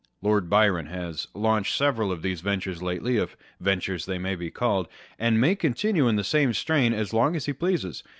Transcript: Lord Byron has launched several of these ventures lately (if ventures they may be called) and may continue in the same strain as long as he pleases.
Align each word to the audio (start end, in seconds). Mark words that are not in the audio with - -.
Lord 0.23 0.49
Byron 0.49 0.87
has 0.87 1.27
launched 1.35 1.75
several 1.75 2.11
of 2.11 2.23
these 2.23 2.41
ventures 2.41 2.81
lately 2.81 3.17
(if 3.17 3.37
ventures 3.59 4.07
they 4.07 4.17
may 4.17 4.33
be 4.33 4.49
called) 4.49 4.87
and 5.19 5.39
may 5.39 5.55
continue 5.55 6.07
in 6.07 6.15
the 6.15 6.23
same 6.23 6.53
strain 6.53 6.91
as 6.91 7.13
long 7.13 7.35
as 7.35 7.45
he 7.45 7.53
pleases. 7.53 8.01